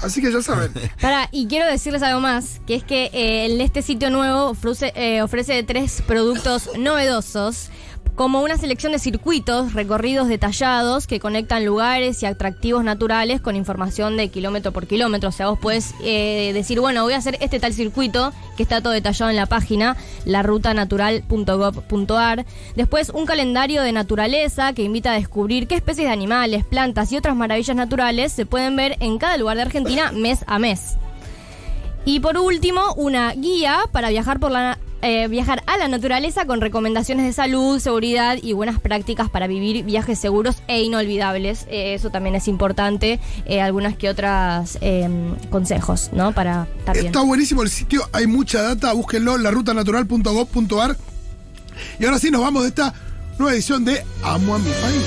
Así 0.00 0.20
que 0.20 0.30
ya 0.32 0.42
saben. 0.42 0.72
Para, 1.00 1.28
y 1.30 1.46
quiero 1.46 1.66
decirles 1.66 2.02
algo 2.02 2.20
más, 2.20 2.60
que 2.66 2.74
es 2.74 2.84
que 2.84 3.10
eh, 3.12 3.46
en 3.46 3.60
este 3.60 3.80
sitio 3.80 4.10
nuevo 4.10 4.50
ofrece, 4.50 4.92
eh, 4.96 5.22
ofrece 5.22 5.62
tres 5.62 6.02
productos 6.06 6.70
novedosos, 6.76 7.70
como 8.14 8.42
una 8.42 8.56
selección 8.56 8.92
de 8.92 9.00
circuitos, 9.00 9.72
recorridos 9.72 10.28
detallados 10.28 11.08
que 11.08 11.18
conectan 11.18 11.64
lugares 11.64 12.22
y 12.22 12.26
atractivos 12.26 12.84
naturales 12.84 13.40
con 13.40 13.56
información 13.56 14.16
de 14.16 14.28
kilómetro 14.28 14.70
por 14.72 14.86
kilómetro. 14.86 15.30
O 15.30 15.32
sea, 15.32 15.48
vos 15.48 15.58
puedes 15.60 15.92
eh, 16.02 16.52
decir, 16.54 16.78
bueno, 16.78 17.02
voy 17.02 17.14
a 17.14 17.16
hacer 17.16 17.36
este 17.40 17.58
tal 17.58 17.72
circuito, 17.72 18.32
que 18.56 18.62
está 18.62 18.80
todo 18.80 18.92
detallado 18.92 19.30
en 19.30 19.36
la 19.36 19.46
página, 19.46 19.96
larutanatural.gov.ar. 20.26 22.46
Después, 22.76 23.10
un 23.10 23.26
calendario 23.26 23.82
de 23.82 23.90
naturaleza 23.90 24.72
que 24.74 24.82
invita 24.82 25.10
a 25.12 25.14
descubrir 25.14 25.66
qué 25.66 25.74
especies 25.74 26.06
de 26.06 26.12
animales, 26.12 26.64
plantas 26.64 27.10
y 27.10 27.16
otras 27.16 27.34
maravillas 27.34 27.74
naturales 27.74 28.32
se 28.32 28.46
pueden 28.46 28.76
ver 28.76 28.96
en 29.00 29.18
cada 29.18 29.36
lugar 29.36 29.56
de 29.56 29.62
Argentina 29.62 30.12
mes 30.12 30.44
a 30.46 30.60
mes. 30.60 30.98
Y 32.04 32.20
por 32.20 32.36
último, 32.36 32.92
una 32.96 33.32
guía 33.32 33.78
para 33.90 34.10
viajar 34.10 34.38
por 34.38 34.50
la 34.50 34.78
eh, 35.04 35.28
viajar 35.28 35.62
a 35.66 35.76
la 35.76 35.86
naturaleza 35.86 36.46
con 36.46 36.62
recomendaciones 36.62 37.26
de 37.26 37.32
salud, 37.34 37.78
seguridad 37.78 38.38
y 38.42 38.54
buenas 38.54 38.80
prácticas 38.80 39.28
para 39.28 39.46
vivir 39.46 39.84
viajes 39.84 40.18
seguros 40.18 40.62
e 40.66 40.82
inolvidables. 40.82 41.66
Eh, 41.68 41.94
eso 41.94 42.10
también 42.10 42.34
es 42.34 42.48
importante. 42.48 43.20
Eh, 43.44 43.60
algunas 43.60 43.96
que 43.96 44.08
otras 44.08 44.78
eh, 44.80 45.08
consejos, 45.50 46.10
¿no? 46.12 46.32
Para 46.32 46.66
estar 46.78 46.94
bien. 46.94 47.06
Está 47.06 47.20
buenísimo 47.20 47.62
el 47.62 47.70
sitio, 47.70 48.08
hay 48.12 48.26
mucha 48.26 48.62
data, 48.62 48.92
búsquenlo, 48.94 49.36
larutanatural.gov.ar. 49.36 50.96
Y 51.98 52.04
ahora 52.06 52.18
sí 52.18 52.30
nos 52.30 52.40
vamos 52.40 52.62
de 52.62 52.68
esta 52.70 52.94
nueva 53.38 53.52
edición 53.54 53.84
de 53.84 54.02
Amo 54.22 54.54
a 54.54 54.58
mi 54.58 54.70
país. 54.70 55.04